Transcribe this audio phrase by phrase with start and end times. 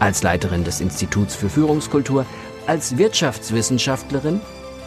[0.00, 2.24] Als Leiterin des Instituts für Führungskultur,
[2.66, 4.40] als Wirtschaftswissenschaftlerin,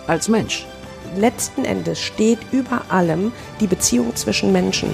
[0.07, 0.65] als Mensch.
[1.17, 4.93] Letzten Endes steht über allem die Beziehung zwischen Menschen.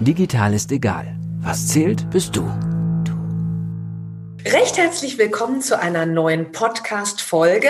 [0.00, 1.14] Digital ist egal.
[1.42, 2.48] Was zählt, bist du.
[4.50, 7.68] Recht herzlich willkommen zu einer neuen Podcast-Folge.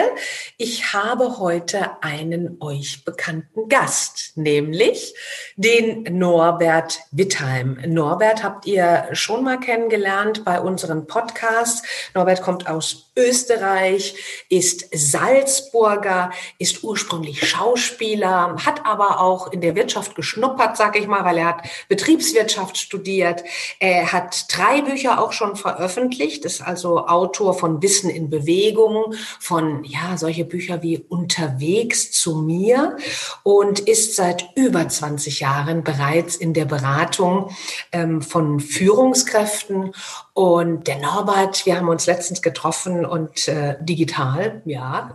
[0.59, 5.13] Ich habe heute einen euch bekannten Gast, nämlich
[5.57, 7.81] den Norbert Wittheim.
[7.89, 11.83] Norbert habt ihr schon mal kennengelernt bei unseren Podcasts.
[12.15, 14.15] Norbert kommt aus Österreich,
[14.49, 21.25] ist Salzburger, ist ursprünglich Schauspieler, hat aber auch in der Wirtschaft geschnuppert, sage ich mal,
[21.25, 23.43] weil er hat Betriebswirtschaft studiert.
[23.81, 29.83] Er hat drei Bücher auch schon veröffentlicht, ist also Autor von Wissen in Bewegung, von
[29.85, 32.97] ja, solche Bücher wie Unterwegs zu mir
[33.43, 37.51] und ist seit über 20 Jahren bereits in der Beratung
[37.91, 39.93] ähm, von Führungskräften.
[40.39, 45.13] Und der Norbert, wir haben uns letztens getroffen und äh, digital, ja,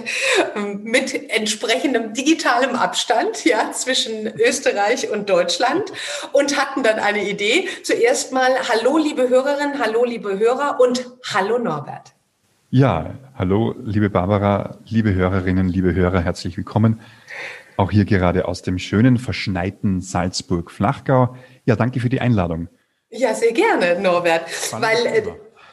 [0.82, 5.92] mit entsprechendem digitalem Abstand, ja, zwischen Österreich und Deutschland
[6.32, 7.68] und hatten dann eine Idee.
[7.82, 12.14] Zuerst mal, hallo liebe Hörerinnen, hallo liebe Hörer und hallo Norbert.
[12.70, 17.00] Ja, hallo liebe Barbara, liebe Hörerinnen, liebe Hörer, herzlich willkommen.
[17.76, 21.36] Auch hier gerade aus dem schönen, verschneiten Salzburg-Flachgau.
[21.66, 22.68] Ja, danke für die Einladung.
[23.16, 24.42] Ja, sehr gerne, Norbert.
[24.72, 25.22] Weil äh,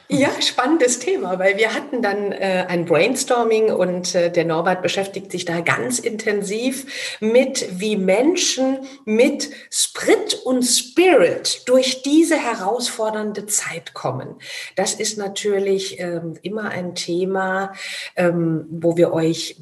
[0.08, 5.32] ja, spannendes Thema, weil wir hatten dann äh, ein Brainstorming und äh, der Norbert beschäftigt
[5.32, 13.92] sich da ganz intensiv mit, wie Menschen mit Sprit und Spirit durch diese herausfordernde Zeit
[13.92, 14.36] kommen.
[14.76, 17.72] Das ist natürlich ähm, immer ein Thema,
[18.14, 19.56] ähm, wo wir euch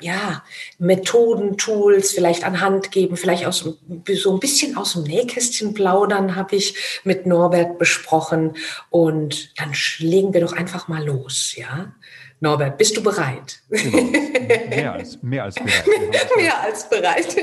[0.00, 0.44] ja,
[0.78, 6.56] Methoden, Tools vielleicht anhand geben, vielleicht aus, so ein bisschen aus dem Nähkästchen plaudern, habe
[6.56, 8.56] ich mit Norbert besprochen.
[8.90, 11.92] Und dann legen wir doch einfach mal los, ja?
[12.40, 13.60] Norbert, bist du bereit?
[13.70, 14.02] Genau.
[14.68, 15.84] Mehr als, mehr als bereit.
[16.36, 17.36] mehr als bereit.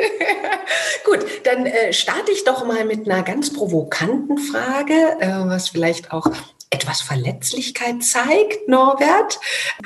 [1.05, 6.11] Gut, dann äh, starte ich doch mal mit einer ganz provokanten Frage, äh, was vielleicht
[6.11, 6.27] auch
[6.73, 9.39] etwas Verletzlichkeit zeigt, Norbert.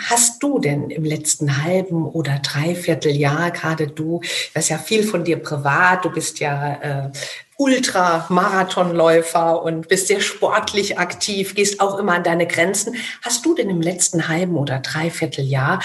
[0.10, 4.22] Hast du denn im letzten halben oder dreiviertel Jahr, gerade du,
[4.54, 7.12] das ist ja viel von dir privat, du bist ja äh,
[7.58, 12.96] Ultramarathonläufer und bist sehr sportlich aktiv, gehst auch immer an deine Grenzen.
[13.22, 15.82] Hast du denn im letzten halben oder dreiviertel Jahr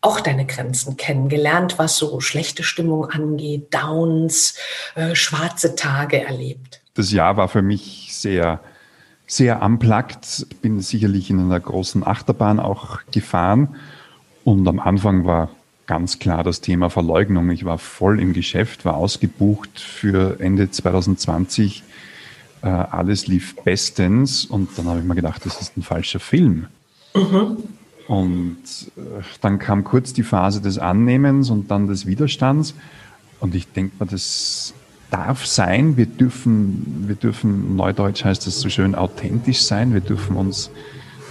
[0.00, 4.54] auch deine Grenzen kennengelernt, was so schlechte Stimmung angeht, Downs,
[4.94, 6.80] äh, schwarze Tage erlebt?
[6.94, 8.60] Das Jahr war für mich sehr
[9.32, 10.46] sehr unplugged.
[10.60, 13.76] Bin sicherlich in einer großen Achterbahn auch gefahren.
[14.44, 15.48] Und am Anfang war
[15.86, 17.50] ganz klar das Thema Verleugnung.
[17.50, 21.82] Ich war voll im Geschäft, war ausgebucht für Ende 2020.
[22.62, 24.44] Äh, alles lief bestens.
[24.44, 26.66] Und dann habe ich mir gedacht, das ist ein falscher Film.
[27.14, 27.56] Mhm.
[28.08, 28.58] Und
[28.96, 32.74] äh, dann kam kurz die Phase des Annehmens und dann des Widerstands.
[33.40, 34.74] Und ich denke mir, das
[35.12, 35.96] darf sein.
[35.96, 39.92] Wir dürfen, wir dürfen, neudeutsch heißt das so schön, authentisch sein.
[39.92, 40.70] Wir dürfen uns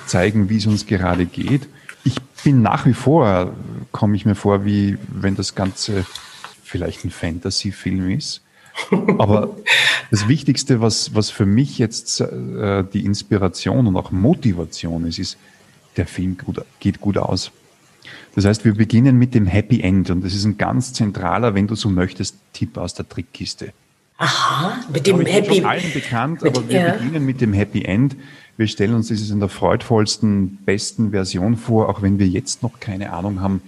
[0.06, 1.68] zeigen, wie es uns gerade geht.
[2.04, 3.54] Ich bin nach wie vor,
[3.92, 6.06] komme ich mir vor, wie wenn das Ganze
[6.64, 8.42] vielleicht ein Fantasy-Film ist.
[9.18, 9.56] Aber
[10.12, 15.38] das Wichtigste, was, was für mich jetzt äh, die Inspiration und auch Motivation ist, ist,
[15.98, 17.52] der Film gut, geht gut aus.
[18.36, 21.68] Das heißt, wir beginnen mit dem Happy End und das ist ein ganz zentraler, wenn
[21.68, 23.74] du so möchtest, Tipp aus der Trickkiste.
[24.18, 25.66] Aha, mit dem Happy End.
[25.66, 26.94] allen bekannt, mit, aber wir ja.
[26.94, 28.16] beginnen mit dem Happy End.
[28.56, 32.80] Wir stellen uns dieses in der freudvollsten, besten Version vor, auch wenn wir jetzt noch
[32.80, 33.62] keine Ahnung haben,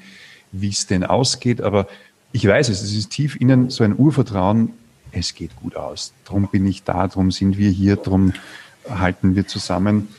[0.52, 1.62] wie es denn ausgeht.
[1.62, 1.88] Aber
[2.32, 4.70] ich weiß es, es ist tief innen so ein Urvertrauen,
[5.12, 6.14] es geht gut aus.
[6.26, 8.34] Drum bin ich da, drum sind wir hier, drum
[8.90, 10.10] halten wir zusammen.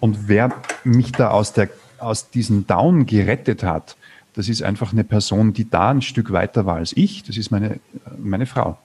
[0.00, 0.52] Und wer
[0.84, 1.68] mich da aus der
[2.02, 3.96] aus diesem Down gerettet hat,
[4.34, 7.22] das ist einfach eine Person, die da ein Stück weiter war als ich.
[7.24, 7.80] Das ist meine,
[8.18, 8.78] meine Frau.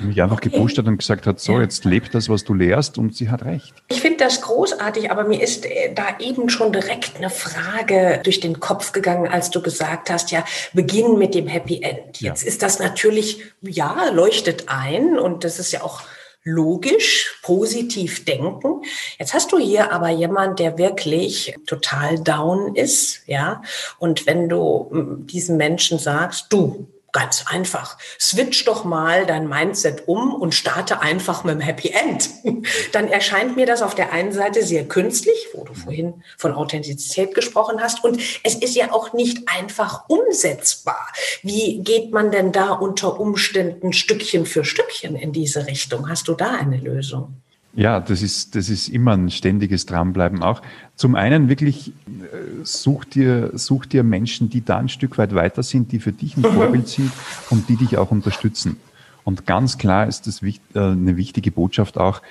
[0.00, 0.50] Die mich einfach okay.
[0.50, 3.44] gepusht hat und gesagt hat, so, jetzt lebt das, was du lehrst und sie hat
[3.44, 3.72] recht.
[3.88, 8.40] Ich finde das großartig, aber mir ist äh, da eben schon direkt eine Frage durch
[8.40, 10.44] den Kopf gegangen, als du gesagt hast, ja,
[10.74, 12.20] beginnen mit dem Happy End.
[12.20, 12.48] Jetzt ja.
[12.48, 16.02] ist das natürlich, ja, leuchtet ein und das ist ja auch
[16.42, 18.82] logisch, positiv denken.
[19.18, 23.62] Jetzt hast du hier aber jemand, der wirklich total down ist, ja.
[23.98, 27.98] Und wenn du hm, diesen Menschen sagst, du, Ganz einfach.
[28.20, 32.30] Switch doch mal dein Mindset um und starte einfach mit dem Happy End.
[32.92, 37.34] Dann erscheint mir das auf der einen Seite sehr künstlich, wo du vorhin von Authentizität
[37.34, 38.04] gesprochen hast.
[38.04, 41.08] Und es ist ja auch nicht einfach umsetzbar.
[41.42, 46.08] Wie geht man denn da unter Umständen Stückchen für Stückchen in diese Richtung?
[46.08, 47.42] Hast du da eine Lösung?
[47.74, 50.60] Ja, das ist, das ist immer ein ständiges Dranbleiben auch.
[50.96, 55.62] Zum einen wirklich, äh, such dir, such dir Menschen, die da ein Stück weit weiter
[55.62, 56.42] sind, die für dich ein.
[56.54, 57.12] Vorbild sind
[57.50, 58.76] und die dich auch unterstützen.
[59.22, 62.22] Und ganz klar ist das äh, eine wichtige Botschaft auch,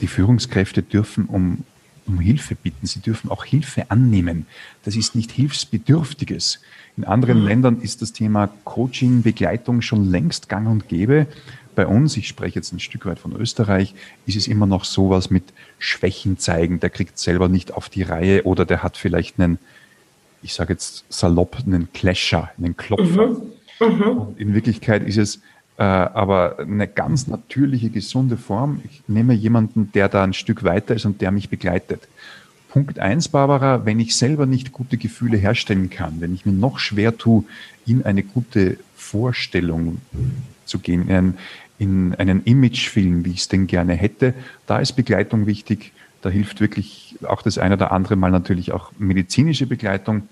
[0.00, 1.64] die Führungskräfte dürfen um,
[2.06, 2.86] um Hilfe bitten.
[2.86, 4.46] Sie dürfen auch Hilfe annehmen.
[4.84, 6.60] Das ist nicht Hilfsbedürftiges.
[6.96, 7.46] In anderen mhm.
[7.46, 11.26] Ländern ist das Thema Coaching, Begleitung schon längst gang und gäbe
[11.78, 13.94] bei uns, ich spreche jetzt ein Stück weit von Österreich,
[14.26, 15.44] ist es immer noch sowas mit
[15.78, 19.60] Schwächen zeigen, der kriegt selber nicht auf die Reihe oder der hat vielleicht einen,
[20.42, 23.28] ich sage jetzt salopp, einen Clasher, einen Klopfer.
[23.28, 23.42] Mhm.
[23.78, 24.02] Mhm.
[24.02, 25.36] Und in Wirklichkeit ist es
[25.76, 28.82] äh, aber eine ganz natürliche, gesunde Form.
[28.84, 32.08] Ich nehme jemanden, der da ein Stück weiter ist und der mich begleitet.
[32.70, 36.80] Punkt eins, Barbara, wenn ich selber nicht gute Gefühle herstellen kann, wenn ich mir noch
[36.80, 37.44] schwer tue,
[37.86, 39.98] in eine gute Vorstellung
[40.68, 41.34] zu gehen, in,
[41.78, 44.34] in einen Imagefilm, wie ich es denn gerne hätte.
[44.66, 45.92] Da ist Begleitung wichtig.
[46.22, 50.28] Da hilft wirklich auch das eine oder andere Mal natürlich auch medizinische Begleitung.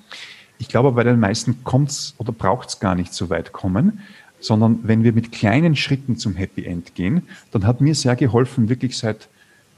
[0.58, 4.00] Ich glaube, bei den meisten kommt es oder braucht es gar nicht so weit kommen,
[4.40, 7.22] sondern wenn wir mit kleinen Schritten zum Happy End gehen,
[7.52, 9.28] dann hat mir sehr geholfen, wirklich seit,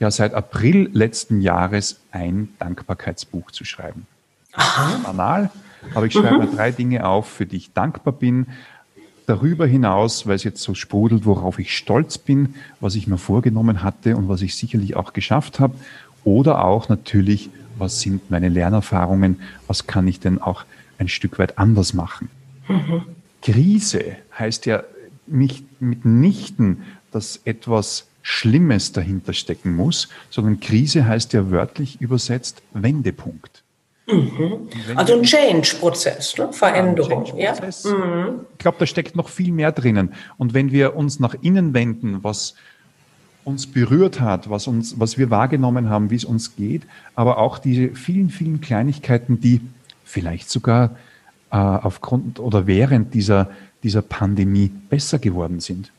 [0.00, 4.06] ja, seit April letzten Jahres ein Dankbarkeitsbuch zu schreiben.
[5.05, 5.50] Banal,
[5.94, 6.56] aber ich schreibe mhm.
[6.56, 8.47] drei Dinge auf, für die ich dankbar bin,
[9.28, 13.82] darüber hinaus, weil es jetzt so sprudelt, worauf ich stolz bin, was ich mir vorgenommen
[13.82, 15.75] hatte und was ich sicherlich auch geschafft habe.
[16.25, 20.64] Oder auch natürlich, was sind meine Lernerfahrungen, was kann ich denn auch
[20.98, 22.30] ein Stück weit anders machen.
[22.69, 23.02] Mhm.
[23.42, 24.82] Krise heißt ja
[25.26, 26.82] nicht mitnichten,
[27.12, 33.62] dass etwas Schlimmes dahinter stecken muss, sondern Krise heißt ja wörtlich übersetzt Wendepunkt.
[34.10, 34.69] Mhm.
[34.96, 36.52] Also ein Change-Prozess, ne?
[36.52, 37.26] Veränderung.
[37.37, 37.94] Ja, Change ja?
[37.94, 38.40] Mhm.
[38.52, 40.14] Ich glaube, da steckt noch viel mehr drinnen.
[40.38, 42.55] Und wenn wir uns nach innen wenden, was
[43.44, 46.82] uns berührt hat, was, uns, was wir wahrgenommen haben, wie es uns geht,
[47.14, 49.60] aber auch diese vielen, vielen Kleinigkeiten, die
[50.05, 50.96] vielleicht sogar
[51.50, 53.50] äh, aufgrund oder während dieser,
[53.82, 55.93] dieser Pandemie besser geworden sind.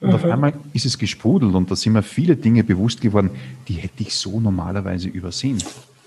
[0.00, 0.14] Und mhm.
[0.14, 3.30] auf einmal ist es gesprudelt und da sind mir viele Dinge bewusst geworden,
[3.68, 5.62] die hätte ich so normalerweise übersehen.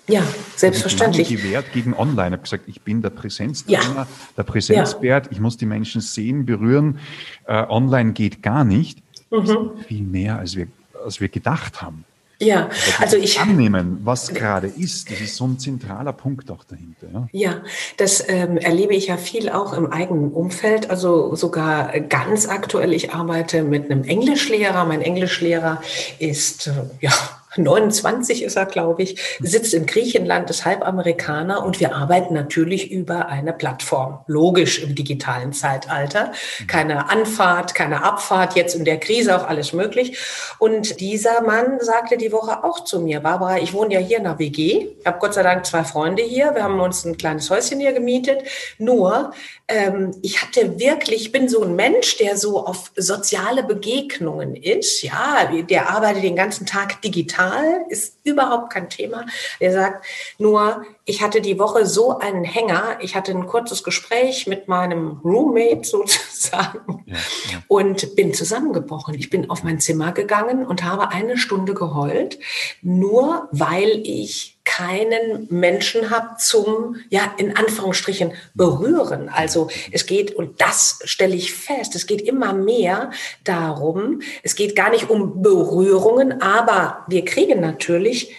[0.07, 0.23] Ja,
[0.55, 1.31] selbstverständlich.
[1.31, 2.27] Ich habe Wert gegen Online.
[2.27, 4.07] Ich habe gesagt, ich bin der Präsenztrainer, ja.
[4.37, 5.25] der Präsenzwert.
[5.25, 5.31] Ja.
[5.31, 6.99] Ich muss die Menschen sehen, berühren.
[7.45, 8.99] Äh, online geht gar nicht.
[9.29, 9.71] Mhm.
[9.87, 10.67] Viel mehr, als wir,
[11.03, 12.05] als wir gedacht haben.
[12.39, 12.69] Ja,
[12.99, 17.07] also ich annehmen, was gerade ist, das ist so ein zentraler Punkt auch dahinter.
[17.11, 17.61] Ja, ja
[17.97, 20.91] das ähm, erlebe ich ja viel auch im eigenen Umfeld.
[20.91, 22.93] Also sogar ganz aktuell.
[22.93, 24.85] Ich arbeite mit einem Englischlehrer.
[24.85, 25.81] Mein Englischlehrer
[26.19, 27.11] ist äh, ja
[27.57, 33.27] 29 ist er, glaube ich, sitzt in Griechenland, ist Halbamerikaner und wir arbeiten natürlich über
[33.27, 34.19] eine Plattform.
[34.27, 36.31] Logisch im digitalen Zeitalter.
[36.67, 40.17] Keine Anfahrt, keine Abfahrt, jetzt in der Krise auch alles möglich.
[40.59, 44.23] Und dieser Mann sagte die Woche auch zu mir, Barbara, ich wohne ja hier in
[44.23, 44.87] der WG.
[44.99, 46.53] Ich habe Gott sei Dank zwei Freunde hier.
[46.55, 48.43] Wir haben uns ein kleines Häuschen hier gemietet.
[48.77, 49.31] Nur,
[49.67, 55.01] ähm, ich hatte wirklich, ich bin so ein Mensch, der so auf soziale Begegnungen ist.
[55.01, 57.46] Ja, der arbeitet den ganzen Tag digital,
[57.89, 59.25] ist überhaupt kein Thema.
[59.59, 60.05] Der sagt
[60.37, 62.97] nur, ich hatte die Woche so einen Hänger.
[62.99, 67.63] Ich hatte ein kurzes Gespräch mit meinem Roommate sozusagen ja, ja.
[67.69, 69.15] und bin zusammengebrochen.
[69.15, 72.37] Ich bin auf mein Zimmer gegangen und habe eine Stunde geheult,
[72.81, 79.29] nur weil ich keinen Menschen habe zum, ja, in Anführungsstrichen berühren.
[79.29, 83.11] Also es geht, und das stelle ich fest, es geht immer mehr
[83.45, 88.35] darum, es geht gar nicht um Berührungen, aber wir kriegen natürlich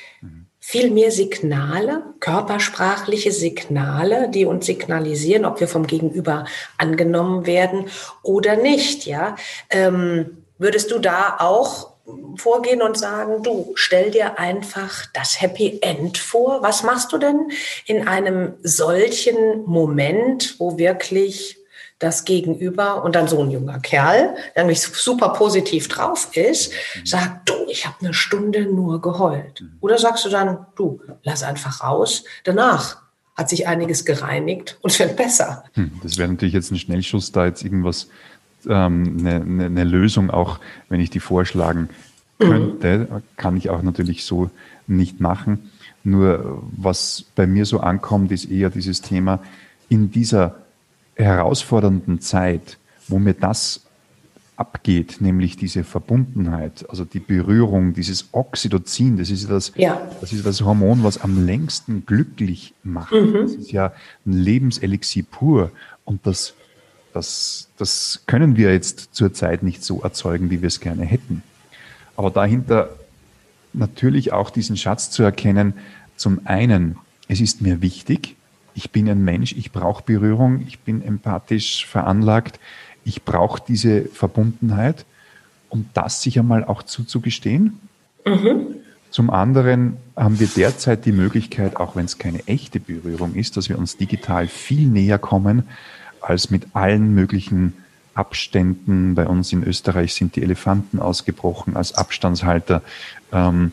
[0.70, 6.44] viel mehr Signale, körpersprachliche Signale, die uns signalisieren, ob wir vom Gegenüber
[6.76, 7.86] angenommen werden
[8.22, 9.06] oder nicht.
[9.06, 9.36] Ja,
[9.70, 11.94] ähm, würdest du da auch
[12.36, 16.60] vorgehen und sagen, du stell dir einfach das Happy End vor.
[16.60, 17.50] Was machst du denn
[17.86, 21.57] in einem solchen Moment, wo wirklich
[21.98, 26.72] das Gegenüber und dann so ein junger Kerl, der nämlich super positiv drauf ist,
[27.04, 29.64] sagt, du, ich habe eine Stunde nur geheult.
[29.80, 32.98] Oder sagst du dann, du, lass einfach raus, danach
[33.36, 35.64] hat sich einiges gereinigt und es wird besser.
[35.74, 38.08] Hm, das wäre natürlich jetzt ein Schnellschuss, da jetzt irgendwas,
[38.68, 41.88] ähm, eine, eine, eine Lösung auch, wenn ich die vorschlagen
[42.38, 43.22] könnte, mhm.
[43.36, 44.50] kann ich auch natürlich so
[44.86, 45.70] nicht machen.
[46.04, 49.40] Nur was bei mir so ankommt, ist eher dieses Thema
[49.88, 50.56] in dieser
[51.24, 53.82] herausfordernden Zeit, wo mir das
[54.58, 60.00] abgeht, nämlich diese Verbundenheit, also die Berührung, dieses Oxytocin, das ist das, ja.
[60.20, 63.12] das ist das Hormon, was am längsten glücklich macht.
[63.12, 63.34] Mhm.
[63.34, 63.92] Das ist ja
[64.26, 65.70] ein Lebenselixier pur
[66.04, 66.54] und das,
[67.12, 71.44] das, das können wir jetzt zurzeit nicht so erzeugen, wie wir es gerne hätten.
[72.16, 72.90] Aber dahinter
[73.72, 75.74] natürlich auch diesen Schatz zu erkennen,
[76.16, 76.96] zum einen,
[77.28, 78.34] es ist mir wichtig,
[78.78, 82.60] ich bin ein Mensch, ich brauche Berührung, ich bin empathisch veranlagt,
[83.04, 85.04] ich brauche diese Verbundenheit,
[85.68, 87.80] um das sich einmal auch zuzugestehen.
[88.24, 88.76] Mhm.
[89.10, 93.68] Zum anderen haben wir derzeit die Möglichkeit, auch wenn es keine echte Berührung ist, dass
[93.68, 95.64] wir uns digital viel näher kommen
[96.20, 97.72] als mit allen möglichen
[98.14, 99.16] Abständen.
[99.16, 102.82] Bei uns in Österreich sind die Elefanten ausgebrochen als Abstandshalter.
[103.32, 103.72] Ähm,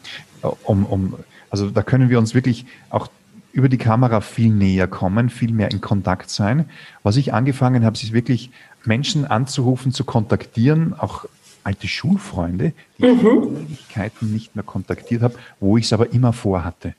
[0.63, 1.15] um, um,
[1.51, 3.07] also da können wir uns wirklich auch
[3.55, 6.65] über die Kamera viel näher kommen, viel mehr in Kontakt sein.
[7.03, 8.51] Was ich angefangen habe, ist wirklich
[8.83, 11.23] Menschen anzurufen, zu kontaktieren, auch
[11.63, 13.13] alte Schulfreunde, die mhm.
[13.13, 16.95] ich Ewigkeiten nicht mehr kontaktiert habe, wo ich es aber immer vorhatte.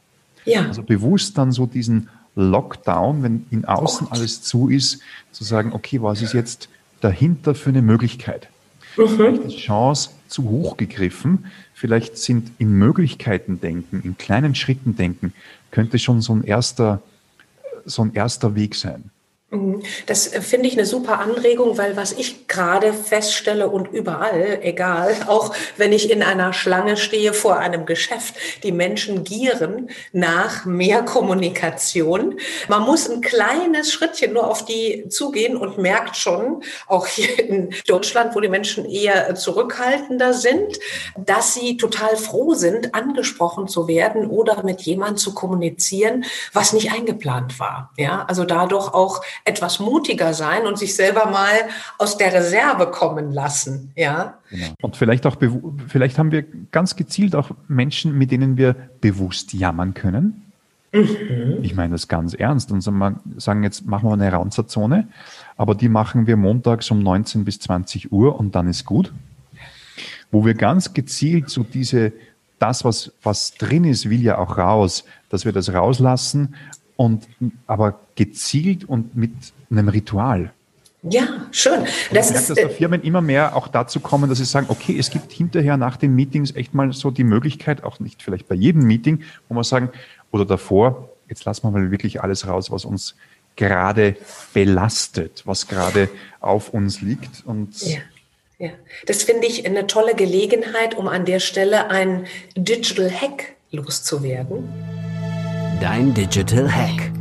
[0.46, 0.66] Ja.
[0.66, 5.00] Also bewusst dann so diesen Lockdown, wenn in außen alles zu ist,
[5.32, 6.70] zu sagen, okay, was ist jetzt
[7.02, 8.48] dahinter für eine Möglichkeit?
[8.96, 9.08] Mhm.
[9.08, 11.44] Vielleicht ist Chance zu hoch gegriffen,
[11.74, 15.34] vielleicht sind in Möglichkeiten denken, in kleinen Schritten denken,
[15.76, 17.02] könnte schon so ein erster,
[17.84, 19.10] so ein erster Weg sein.
[19.50, 19.82] Mhm.
[20.06, 25.14] Das äh, finde ich eine super Anregung, weil was ich gerade feststelle und überall, egal,
[25.28, 28.34] auch wenn ich in einer Schlange stehe vor einem Geschäft,
[28.64, 32.40] die Menschen gieren nach mehr Kommunikation.
[32.68, 37.72] Man muss ein kleines Schrittchen nur auf die zugehen und merkt schon, auch hier in
[37.86, 40.78] Deutschland, wo die Menschen eher zurückhaltender sind,
[41.16, 46.90] dass sie total froh sind, angesprochen zu werden oder mit jemandem zu kommunizieren, was nicht
[46.90, 47.92] eingeplant war.
[47.96, 51.54] Ja, also dadurch auch etwas mutiger sein und sich selber mal
[51.98, 53.92] aus der Reserve kommen lassen.
[53.96, 54.38] Ja.
[54.50, 54.66] Genau.
[54.82, 55.36] Und vielleicht auch,
[55.88, 60.42] vielleicht haben wir ganz gezielt auch Menschen, mit denen wir bewusst jammern können.
[60.92, 61.58] Mhm.
[61.62, 65.08] Ich meine das ganz ernst und sagen jetzt, machen wir eine Raunzerzone,
[65.56, 69.12] aber die machen wir montags um 19 bis 20 Uhr und dann ist gut.
[70.30, 72.12] Wo wir ganz gezielt so diese,
[72.58, 76.54] das, was, was drin ist, will ja auch raus, dass wir das rauslassen
[76.96, 77.26] und
[77.66, 79.32] aber gezielt und mit
[79.70, 80.52] einem Ritual.
[81.02, 81.84] Ja, schön.
[82.12, 85.10] Das ist, dass da Firmen immer mehr auch dazu kommen, dass sie sagen, okay, es
[85.10, 88.82] gibt hinterher nach den Meetings echt mal so die Möglichkeit, auch nicht vielleicht bei jedem
[88.82, 89.90] Meeting, wo man sagen,
[90.32, 93.14] oder davor, jetzt lassen wir mal wirklich alles raus, was uns
[93.54, 94.16] gerade
[94.52, 96.08] belastet, was gerade
[96.40, 97.44] auf uns liegt.
[97.46, 97.98] Und ja.
[98.58, 98.70] Ja,
[99.04, 102.26] das finde ich eine tolle Gelegenheit, um an der Stelle ein
[102.56, 104.95] Digital Hack loszuwerden.
[105.80, 107.12] Dein Digital Hack.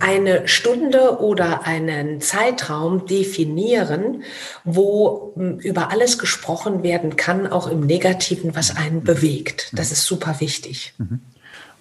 [0.00, 4.22] Eine Stunde oder einen Zeitraum definieren,
[4.64, 9.70] wo hm, über alles gesprochen werden kann, auch im Negativen, was einen bewegt.
[9.74, 10.94] Das ist super wichtig.
[10.96, 11.20] Mhm.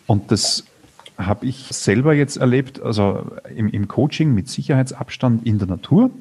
[0.06, 0.66] Und das
[1.18, 6.12] habe ich selber jetzt erlebt, also im, im Coaching mit Sicherheitsabstand in der Natur,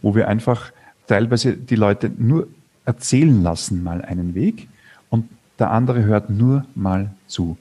[0.00, 0.70] wo wir einfach
[1.08, 2.46] teilweise die Leute nur
[2.84, 4.68] erzählen lassen mal einen Weg
[5.10, 7.56] und der andere hört nur mal zu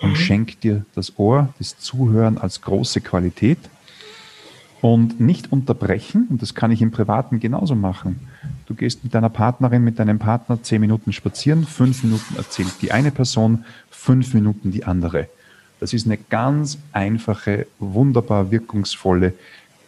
[0.00, 0.16] und mhm.
[0.16, 3.58] schenkt dir das Ohr, das Zuhören als große Qualität
[4.80, 6.26] und nicht unterbrechen.
[6.30, 8.28] Und das kann ich im Privaten genauso machen.
[8.66, 12.92] Du gehst mit deiner Partnerin, mit deinem Partner zehn Minuten spazieren, fünf Minuten erzählt die
[12.92, 15.28] eine Person, fünf Minuten die andere.
[15.80, 19.34] Das ist eine ganz einfache, wunderbar wirkungsvolle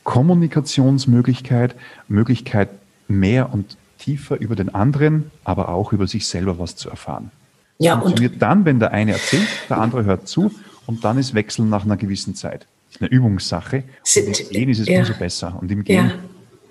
[0.05, 1.75] Kommunikationsmöglichkeit,
[2.09, 2.71] Möglichkeit
[3.09, 7.31] mehr und tiefer über den anderen, aber auch über sich selber was zu erfahren.
[7.83, 10.53] Ja, funktioniert und dann, wenn der eine erzählt, der andere hört zu
[10.87, 12.67] und dann ist Wechseln nach einer gewissen Zeit.
[12.89, 13.85] Das ist eine Übungssache.
[14.03, 15.01] Sind, Im Gehen ist es ja.
[15.01, 15.59] umso besser.
[15.61, 16.15] Und im Gehen ja.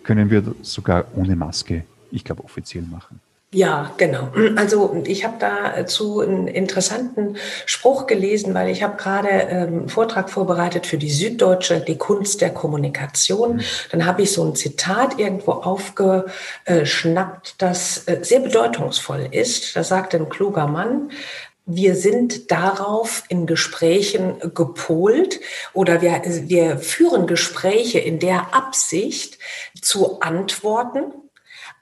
[0.04, 3.20] können wir sogar ohne Maske, ich glaube, offiziell machen.
[3.54, 4.30] Ja, genau.
[4.56, 10.30] Also ich habe dazu einen interessanten Spruch gelesen, weil ich habe gerade ähm, einen Vortrag
[10.30, 13.62] vorbereitet für die Süddeutsche, die Kunst der Kommunikation.
[13.92, 19.76] Dann habe ich so ein Zitat irgendwo aufgeschnappt, das äh, sehr bedeutungsvoll ist.
[19.76, 21.12] Da sagt ein kluger Mann,
[21.66, 25.42] wir sind darauf in Gesprächen gepolt
[25.74, 29.40] oder wir, wir führen Gespräche in der Absicht
[29.82, 31.12] zu antworten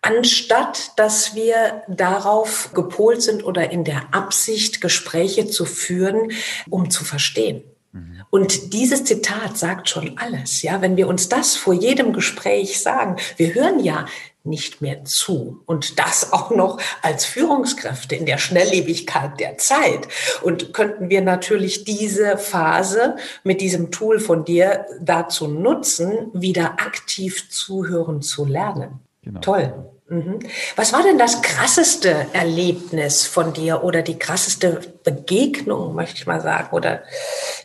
[0.02, 6.32] anstatt dass wir darauf gepolt sind oder in der Absicht, Gespräche zu führen,
[6.70, 7.64] um zu verstehen.
[7.92, 8.24] Mhm.
[8.30, 10.62] Und dieses Zitat sagt schon alles.
[10.62, 14.06] Ja, wenn wir uns das vor jedem Gespräch sagen, wir hören ja
[14.44, 15.62] nicht mehr zu.
[15.66, 20.08] Und das auch noch als Führungskräfte in der Schnelllebigkeit der Zeit.
[20.42, 27.50] Und könnten wir natürlich diese Phase mit diesem Tool von dir dazu nutzen, wieder aktiv
[27.50, 29.00] zuhören zu lernen.
[29.24, 29.40] Genau.
[29.42, 29.74] Toll.
[30.10, 30.40] Mhm.
[30.76, 36.42] Was war denn das krasseste Erlebnis von dir oder die krasseste Begegnung, möchte ich mal
[36.42, 37.04] sagen, oder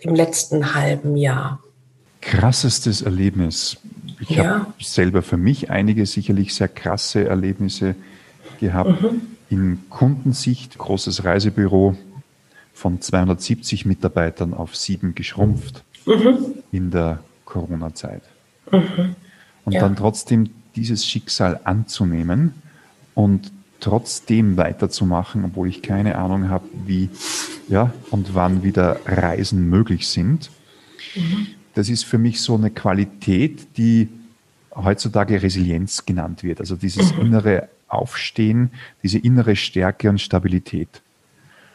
[0.01, 1.61] im letzten halben Jahr?
[2.21, 3.79] Krassestes Erlebnis.
[4.21, 4.45] Ich ja.
[4.45, 7.95] habe selber für mich einige sicherlich sehr krasse Erlebnisse
[8.61, 9.03] gehabt.
[9.03, 9.23] Mhm.
[9.51, 11.97] In Kundensicht, großes Reisebüro
[12.73, 16.55] von 270 Mitarbeitern auf sieben geschrumpft mhm.
[16.73, 18.23] in der Corona-Zeit.
[18.71, 19.17] Mhm.
[19.65, 19.81] Und ja.
[19.81, 22.55] dann trotzdem dieses Schicksal anzunehmen
[23.15, 27.11] und trotzdem weiterzumachen, obwohl ich keine Ahnung habe, wie
[27.69, 30.51] ja, und wann wieder Reisen möglich sind.
[31.15, 31.49] Mhm.
[31.75, 34.09] Das ist für mich so eine Qualität, die
[34.75, 36.61] heutzutage Resilienz genannt wird.
[36.61, 37.23] Also dieses mhm.
[37.23, 38.71] innere Aufstehen,
[39.03, 41.03] diese innere Stärke und Stabilität.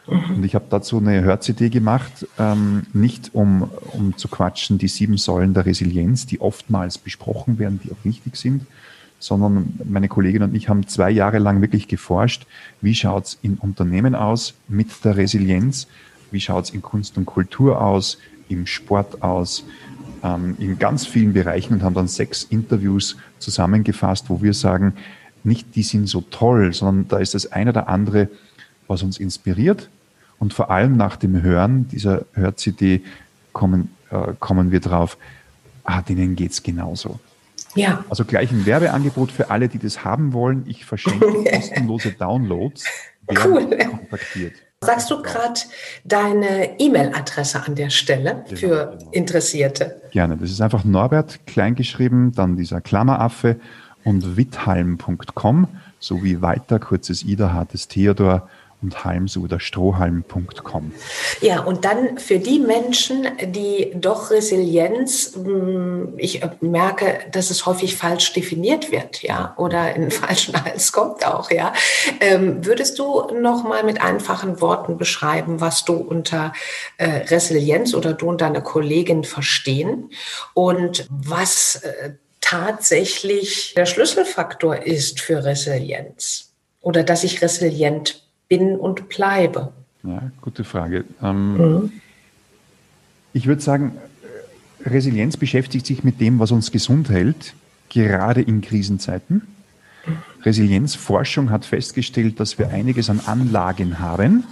[0.06, 0.36] Mhm.
[0.36, 5.16] Und ich habe dazu eine Hör-CD gemacht, ähm, nicht um, um zu quatschen, die sieben
[5.16, 8.66] Säulen der Resilienz, die oftmals besprochen werden, die auch wichtig sind,
[9.18, 12.46] sondern meine Kollegin und ich haben zwei Jahre lang wirklich geforscht,
[12.80, 15.86] wie schaut es in Unternehmen aus mit der Resilienz,
[16.30, 19.64] wie schaut es in Kunst und Kultur aus, im Sport aus,
[20.22, 24.94] ähm, in ganz vielen Bereichen und haben dann sechs Interviews zusammengefasst, wo wir sagen,
[25.44, 28.28] nicht die sind so toll, sondern da ist das eine oder andere,
[28.90, 29.88] was uns inspiriert.
[30.38, 33.02] Und vor allem nach dem Hören dieser Hör-CD
[33.52, 35.16] kommen, äh, kommen wir drauf,
[35.84, 37.20] ah, denen geht's genauso.
[37.74, 38.04] Ja.
[38.08, 40.64] Also gleich ein Werbeangebot für alle, die das haben wollen.
[40.66, 42.84] Ich verschenke kostenlose Downloads.
[43.28, 43.66] Cool.
[43.78, 44.54] Kontaktiert.
[44.82, 45.60] Sagst du gerade
[46.04, 49.10] deine E-Mail-Adresse an der Stelle genau, für genau.
[49.12, 50.00] Interessierte?
[50.10, 50.38] Gerne.
[50.38, 53.60] Das ist einfach Norbert kleingeschrieben, dann dieser Klammeraffe
[54.04, 55.68] und withalm.com
[56.00, 58.48] sowie weiter kurzes Ida, hartes Theodor
[58.82, 60.92] und Halms oder Strohhalm.com.
[61.40, 67.96] Ja, und dann für die Menschen, die doch Resilienz, hm, ich merke, dass es häufig
[67.96, 71.72] falsch definiert wird, ja, oder in falschen Hals kommt auch, ja.
[72.20, 76.52] Ähm, würdest du noch mal mit einfachen Worten beschreiben, was du unter
[76.96, 80.10] äh, Resilienz oder du und deine Kollegin verstehen
[80.54, 86.52] und was äh, tatsächlich der Schlüsselfaktor ist für Resilienz?
[86.80, 89.72] Oder dass ich resilient bin und bleibe?
[90.02, 91.04] Ja, gute Frage.
[91.22, 91.92] Ähm, mhm.
[93.32, 93.92] Ich würde sagen,
[94.84, 97.54] Resilienz beschäftigt sich mit dem, was uns gesund hält,
[97.88, 99.42] gerade in Krisenzeiten.
[100.42, 104.44] Resilienzforschung hat festgestellt, dass wir einiges an Anlagen haben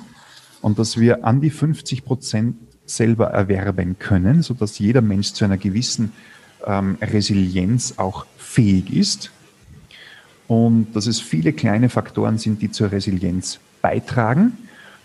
[0.61, 2.57] und dass wir an die 50 Prozent
[2.87, 6.13] selber erwerben können, sodass jeder Mensch zu einer gewissen
[6.65, 9.33] ähm, Resilienz auch fähig ist.
[10.47, 14.53] Und dass es viele kleine Faktoren sind, die zur Resilienz beitragen.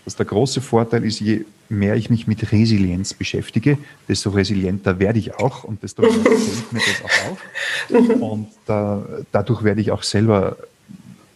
[0.04, 5.18] Dass der große Vorteil ist, je mehr ich mich mit Resilienz beschäftige, desto resilienter werde
[5.18, 8.20] ich auch und desto mehr fällt mir das auch auf.
[8.20, 10.56] Und da, dadurch werde ich auch selber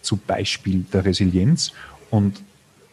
[0.03, 1.73] zu Beispiel der Resilienz
[2.11, 2.43] und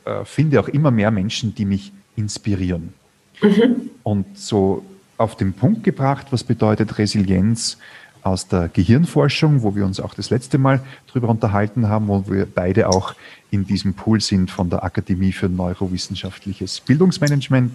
[0.06, 2.94] äh, finde auch immer mehr Menschen, die mich inspirieren.
[3.42, 3.90] Mhm.
[4.04, 4.86] Und so
[5.18, 7.78] auf den Punkt gebracht, was bedeutet Resilienz?
[8.26, 12.48] Aus der Gehirnforschung, wo wir uns auch das letzte Mal drüber unterhalten haben, wo wir
[12.48, 13.14] beide auch
[13.52, 17.72] in diesem Pool sind von der Akademie für Neurowissenschaftliches Bildungsmanagement.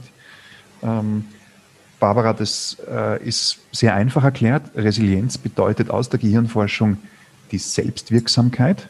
[0.82, 1.24] Ähm,
[2.00, 4.64] Barbara, das äh, ist sehr einfach erklärt.
[4.74, 6.98] Resilienz bedeutet aus der Gehirnforschung
[7.52, 8.88] die Selbstwirksamkeit.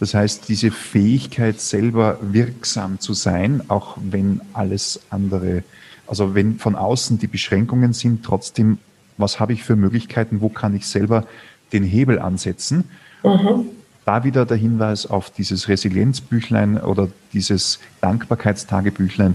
[0.00, 5.62] Das heißt, diese Fähigkeit, selber wirksam zu sein, auch wenn alles andere,
[6.08, 8.78] also wenn von außen die Beschränkungen sind, trotzdem
[9.16, 11.24] was habe ich für Möglichkeiten, wo kann ich selber
[11.72, 12.90] den Hebel ansetzen.
[13.22, 13.66] Mhm.
[14.04, 19.34] Da wieder der Hinweis auf dieses Resilienzbüchlein oder dieses Dankbarkeitstagebüchlein.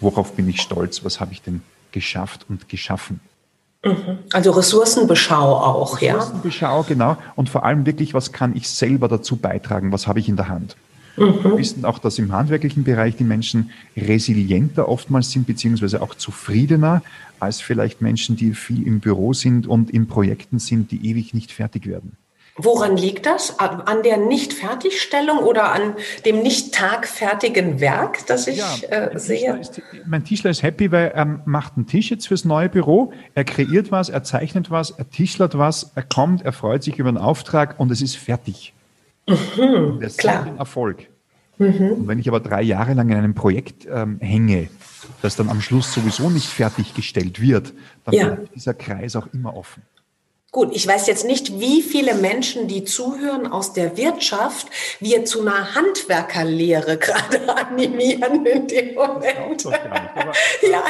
[0.00, 1.04] Worauf bin ich stolz?
[1.04, 3.20] Was habe ich denn geschafft und geschaffen?
[3.84, 4.18] Mhm.
[4.32, 6.14] Also Ressourcenbeschau auch, ja?
[6.14, 7.16] Ressourcenbeschau, genau.
[7.34, 9.92] Und vor allem wirklich, was kann ich selber dazu beitragen?
[9.92, 10.76] Was habe ich in der Hand?
[11.16, 11.44] Mhm.
[11.44, 17.02] Wir wissen auch, dass im handwerklichen Bereich die Menschen resilienter oftmals sind, beziehungsweise auch zufriedener
[17.40, 21.52] als vielleicht Menschen, die viel im Büro sind und in Projekten sind, die ewig nicht
[21.52, 22.16] fertig werden.
[22.58, 23.58] Woran liegt das?
[23.58, 29.58] An der Nichtfertigstellung oder an dem nicht tagfertigen Werk, das ich ja, äh, sehe?
[29.58, 33.12] Ist, mein Tischler ist happy, weil er macht einen Tisch jetzt fürs neue Büro.
[33.34, 37.10] Er kreiert was, er zeichnet was, er tischlert was, er kommt, er freut sich über
[37.10, 38.72] einen Auftrag und es ist fertig.
[39.28, 40.42] Mhm, das klar.
[40.42, 41.08] ist ein Erfolg.
[41.58, 41.92] Mhm.
[41.92, 44.68] Und wenn ich aber drei Jahre lang in einem Projekt ähm, hänge,
[45.22, 47.72] das dann am Schluss sowieso nicht fertiggestellt wird,
[48.04, 48.26] dann ja.
[48.26, 49.82] bleibt dieser Kreis auch immer offen.
[50.52, 54.68] Gut, ich weiß jetzt nicht, wie viele Menschen, die zuhören aus der Wirtschaft,
[55.00, 59.64] wir zu einer Handwerkerlehre gerade animieren in dem Moment.
[60.62, 60.82] ja,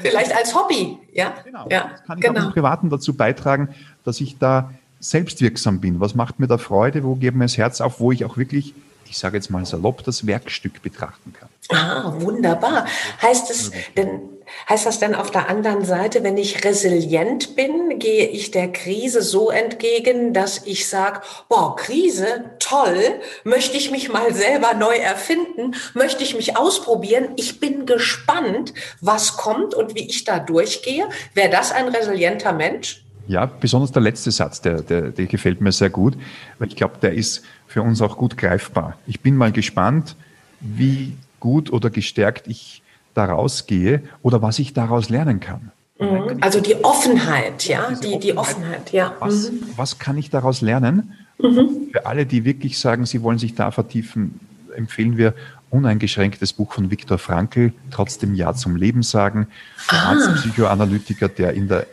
[0.00, 0.98] vielleicht als Hobby.
[1.12, 1.66] Ja, genau.
[1.70, 2.40] Ja, das kann ich genau.
[2.40, 3.68] auch im Privaten dazu beitragen,
[4.04, 6.00] dass ich da selbstwirksam bin.
[6.00, 7.04] Was macht mir da Freude?
[7.04, 8.00] Wo geben mir das Herz auf?
[8.00, 8.74] Wo ich auch wirklich,
[9.08, 11.48] ich sage jetzt mal salopp, das Werkstück betrachten kann.
[11.70, 12.86] Ah, wunderbar.
[13.20, 14.20] Heißt es denn,
[14.68, 19.20] heißt das denn auf der anderen Seite, wenn ich resilient bin, gehe ich der Krise
[19.20, 25.74] so entgegen, dass ich sage, boah, Krise, toll, möchte ich mich mal selber neu erfinden,
[25.92, 31.06] möchte ich mich ausprobieren, ich bin gespannt, was kommt und wie ich da durchgehe.
[31.34, 33.04] Wäre das ein resilienter Mensch?
[33.28, 36.16] Ja, besonders der letzte Satz, der, der, der gefällt mir sehr gut,
[36.58, 38.98] weil ich glaube, der ist für uns auch gut greifbar.
[39.06, 40.16] Ich bin mal gespannt,
[40.60, 42.82] wie gut oder gestärkt ich
[43.14, 45.70] daraus gehe oder was ich daraus lernen kann.
[46.00, 46.38] Mhm.
[46.40, 49.14] Also die Offenheit, ja, die, Offenheit, die Offenheit, ja.
[49.20, 49.62] Was, mhm.
[49.76, 51.12] was kann ich daraus lernen?
[51.38, 51.90] Mhm.
[51.92, 54.40] Für alle, die wirklich sagen, sie wollen sich da vertiefen,
[54.74, 55.34] empfehlen wir
[55.70, 59.48] uneingeschränktes Buch von Viktor Frankl, trotzdem Ja zum Leben sagen.
[59.88, 60.14] Ah.
[60.36, 61.86] Psychoanalytiker, der in der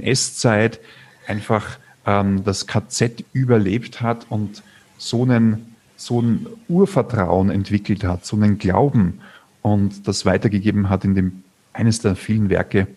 [0.00, 0.80] NS-Zeit
[1.26, 4.62] einfach ähm, das KZ überlebt hat und
[4.98, 9.20] so einen so ein Urvertrauen entwickelt hat, so einen Glauben
[9.62, 12.88] und das weitergegeben hat in dem eines der vielen Werke.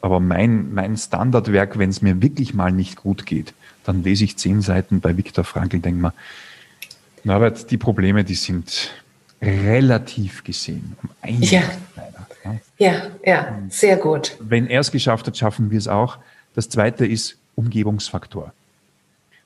[0.00, 3.52] Aber mein, mein Standardwerk, wenn es mir wirklich mal nicht gut geht,
[3.84, 6.14] dann lese ich zehn Seiten bei Viktor Frankl, denke mir,
[7.24, 8.90] Norbert, die Probleme, die sind
[9.40, 10.96] relativ gesehen.
[11.22, 11.62] Um ja.
[12.44, 12.60] ja.
[12.78, 14.36] ja, ja, sehr gut.
[14.40, 16.18] Wenn er es geschafft hat, schaffen wir es auch.
[16.54, 18.52] Das zweite ist Umgebungsfaktor.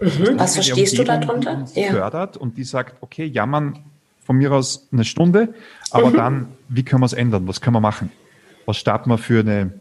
[0.00, 0.38] Mhm.
[0.38, 1.64] Was verstehst du darunter?
[1.74, 1.90] Die ja.
[1.90, 3.78] fördert und die sagt, okay, jammern
[4.24, 5.54] von mir aus eine Stunde,
[5.90, 6.16] aber mhm.
[6.16, 7.46] dann, wie können wir es ändern?
[7.46, 8.10] Was können wir machen?
[8.66, 9.72] Was starten wir für eine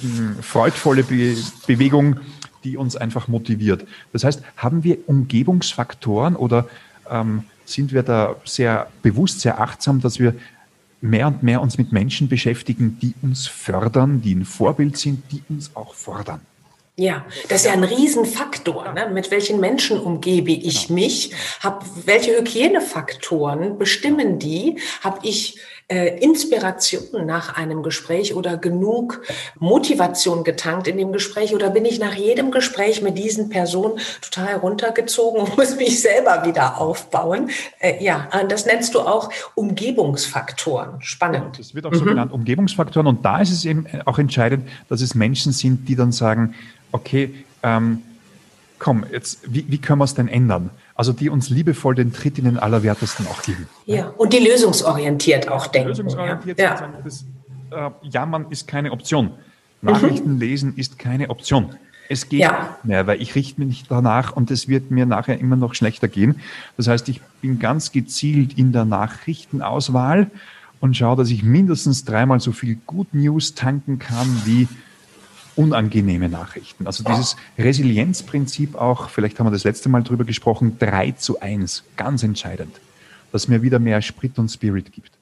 [0.00, 1.34] hm, freudvolle Be
[1.66, 2.20] Bewegung,
[2.62, 3.86] die uns einfach motiviert?
[4.12, 6.68] Das heißt, haben wir Umgebungsfaktoren oder
[7.10, 10.34] ähm, sind wir da sehr bewusst, sehr achtsam, dass wir
[11.00, 15.42] mehr und mehr uns mit Menschen beschäftigen, die uns fördern, die ein Vorbild sind, die
[15.48, 16.40] uns auch fordern?
[16.96, 18.92] Ja, das ist ja ein Riesenfaktor.
[18.92, 19.08] Ne?
[19.10, 21.00] Mit welchen Menschen umgebe ich genau.
[21.00, 21.32] mich?
[21.60, 24.78] Hab, welche Hygienefaktoren bestimmen die?
[25.00, 25.58] Habe ich
[25.90, 29.22] Inspiration nach einem Gespräch oder genug
[29.58, 31.54] Motivation getankt in dem Gespräch?
[31.54, 36.44] Oder bin ich nach jedem Gespräch mit diesen Personen total runtergezogen und muss mich selber
[36.46, 37.50] wieder aufbauen?
[37.80, 41.02] Äh, ja, äh, das nennst du auch Umgebungsfaktoren.
[41.02, 41.58] Spannend.
[41.58, 42.10] Das wird auch so mhm.
[42.10, 43.06] genannt, Umgebungsfaktoren.
[43.06, 46.54] Und da ist es eben auch entscheidend, dass es Menschen sind, die dann sagen,
[46.92, 48.02] okay, ähm,
[48.78, 50.70] komm, jetzt, wie, wie können wir es denn ändern?
[51.00, 53.66] Also die uns liebevoll den Tritt in den Allerwertesten auch geben.
[53.86, 55.88] Ja, und die lösungsorientiert auch denken.
[55.88, 56.76] Lösungsorientiert ja.
[56.76, 57.24] Sagen, das,
[57.70, 59.30] äh, Jammern ist keine Option.
[59.80, 60.40] Nachrichten mhm.
[60.40, 61.74] lesen ist keine Option.
[62.10, 62.50] Es geht ja.
[62.50, 65.74] nicht mehr, weil ich richte mich nicht danach und es wird mir nachher immer noch
[65.74, 66.38] schlechter gehen.
[66.76, 70.30] Das heißt, ich bin ganz gezielt in der Nachrichtenauswahl
[70.80, 74.68] und schaue, dass ich mindestens dreimal so viel Good News tanken kann wie
[75.56, 76.86] unangenehme Nachrichten.
[76.86, 81.84] Also dieses Resilienzprinzip auch, vielleicht haben wir das letzte Mal drüber gesprochen, 3 zu 1,
[81.96, 82.80] ganz entscheidend,
[83.32, 85.12] dass mir wieder mehr Sprit und Spirit gibt.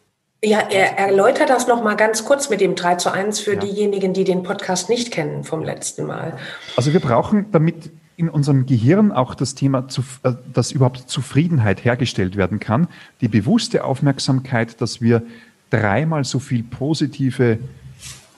[0.45, 3.61] Ja, er erläutert das nochmal ganz kurz mit dem 3 zu 1 für ja.
[3.61, 6.39] diejenigen, die den Podcast nicht kennen vom letzten Mal.
[6.77, 9.87] Also wir brauchen, damit in unserem Gehirn auch das Thema,
[10.23, 12.89] äh, dass überhaupt Zufriedenheit hergestellt werden kann,
[13.21, 15.23] die bewusste Aufmerksamkeit, dass wir
[15.71, 17.59] dreimal so viel positive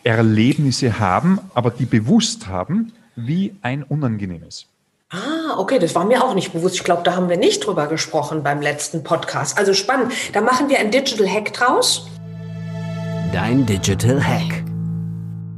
[0.05, 4.67] Erlebnisse haben, aber die bewusst haben, wie ein unangenehmes.
[5.11, 6.77] Ah, okay, das war mir auch nicht bewusst.
[6.77, 9.59] Ich glaube, da haben wir nicht drüber gesprochen beim letzten Podcast.
[9.59, 10.13] Also spannend.
[10.33, 12.07] Da machen wir ein Digital Hack draus.
[13.33, 14.65] Dein Digital Hack.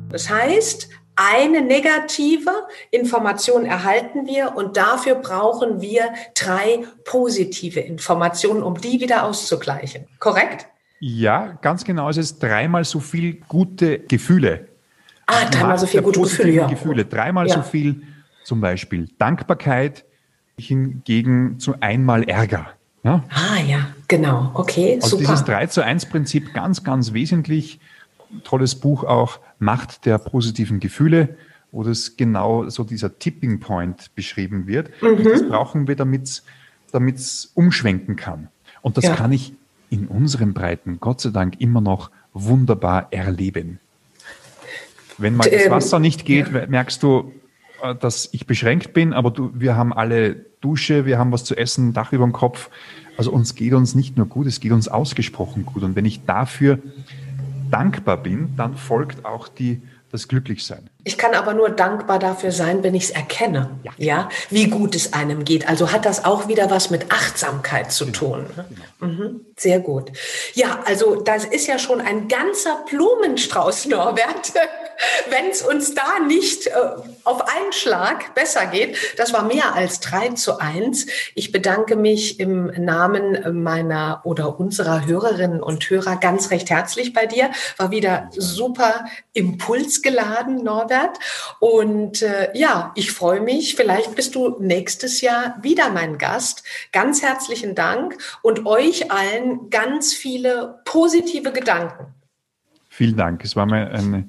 [0.09, 2.51] Das heißt, eine negative
[2.91, 10.07] Information erhalten wir und dafür brauchen wir drei positive Informationen, um die wieder auszugleichen.
[10.19, 10.67] Korrekt?
[11.05, 12.09] Ja, ganz genau.
[12.11, 14.69] Es ist dreimal so viel gute Gefühle.
[15.27, 16.69] Ah, dreimal so viel gute Gefühle, ja.
[16.69, 17.05] Gefühle.
[17.05, 17.55] Dreimal ja.
[17.57, 18.03] so viel
[18.45, 20.05] zum Beispiel Dankbarkeit
[20.57, 22.69] hingegen zu einmal Ärger.
[23.03, 23.25] Ja?
[23.31, 24.53] Ah ja, genau.
[24.55, 25.23] Okay, also super.
[25.23, 27.81] dieses 3 zu 1 Prinzip ganz, ganz wesentlich.
[28.45, 31.37] Tolles Buch auch, Macht der positiven Gefühle,
[31.73, 34.91] wo das genau so dieser Tipping Point beschrieben wird.
[35.03, 35.25] Mhm.
[35.25, 38.51] das brauchen wir, damit es umschwenken kann.
[38.83, 39.17] Und das ja.
[39.17, 39.53] kann ich
[39.93, 43.79] in unseren Breiten Gott sei Dank immer noch wunderbar erleben.
[45.19, 47.31] Wenn mal das ähm, Wasser nicht geht, merkst du,
[47.83, 51.55] äh, dass ich beschränkt bin, aber du, wir haben alle Dusche, wir haben was zu
[51.57, 52.71] essen, Dach über dem Kopf.
[53.19, 55.83] Also uns geht uns nicht nur gut, es geht uns ausgesprochen gut.
[55.83, 56.79] Und wenn ich dafür
[57.71, 60.89] dankbar bin, dann folgt auch die, das Glücklichsein.
[61.05, 63.93] Ich kann aber nur dankbar dafür sein, wenn ich es erkenne, ja.
[63.97, 64.29] ja.
[64.51, 65.69] wie gut es einem geht.
[65.69, 68.19] Also hat das auch wieder was mit Achtsamkeit zu genau.
[68.19, 68.47] tun.
[68.57, 68.65] Ne?
[68.69, 69.13] Genau.
[69.13, 69.41] Mhm.
[69.57, 70.13] Sehr gut.
[70.55, 74.53] Ja, also das ist ja schon ein ganzer Blumenstrauß, Norbert
[75.29, 76.73] wenn es uns da nicht äh,
[77.25, 78.97] auf einen Schlag besser geht.
[79.17, 81.07] Das war mehr als drei zu eins.
[81.35, 87.27] Ich bedanke mich im Namen meiner oder unserer Hörerinnen und Hörer ganz recht herzlich bei
[87.27, 87.51] dir.
[87.77, 90.92] War wieder super impulsgeladen, Norbert.
[91.61, 93.75] Und äh, ja, ich freue mich.
[93.77, 96.65] Vielleicht bist du nächstes Jahr wieder mein Gast.
[96.93, 102.07] Ganz herzlichen Dank und euch allen ganz viele positive Gedanken.
[102.89, 103.45] Vielen Dank.
[103.45, 104.25] Es war mir eine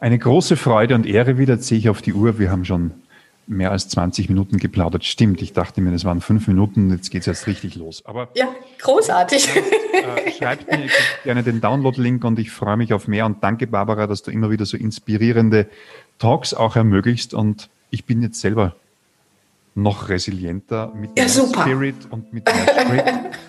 [0.00, 1.58] eine große Freude und Ehre wieder.
[1.58, 2.92] Sehe ich auf die Uhr, wir haben schon
[3.48, 5.04] mehr als 20 Minuten geplaudert.
[5.04, 8.04] Stimmt, ich dachte mir, das waren fünf Minuten, jetzt geht es jetzt richtig los.
[8.04, 8.48] Aber ja,
[8.80, 9.48] großartig.
[9.88, 10.86] Äh, schreibt mir
[11.24, 13.26] gerne den Download-Link und ich freue mich auf mehr.
[13.26, 15.66] Und danke, Barbara, dass du immer wieder so inspirierende
[16.18, 17.34] Talks auch ermöglicht.
[17.34, 18.76] Und ich bin jetzt selber
[19.82, 21.62] noch resilienter mit ja, super.
[21.62, 23.04] Spirit und mit mehr Sprit.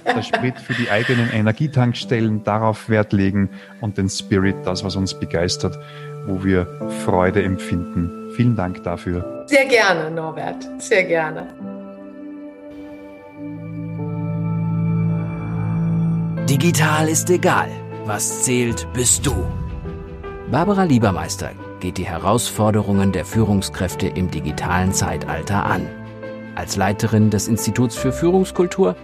[0.05, 3.49] der Sprit für die eigenen Energietankstellen, darauf Wert legen
[3.81, 5.77] und den Spirit, das, was uns begeistert
[6.25, 6.67] wo wir
[7.05, 8.31] Freude empfinden.
[8.35, 9.45] Vielen Dank dafür.
[9.47, 10.67] Sehr gerne, Norbert.
[10.81, 11.47] Sehr gerne.
[16.47, 17.69] Digital ist egal.
[18.05, 19.33] Was zählt, bist du.
[20.51, 25.87] Barbara Liebermeister geht die Herausforderungen der Führungskräfte im digitalen Zeitalter an.
[26.59, 28.97] Als Leiterin des Instituts für Führungskultur,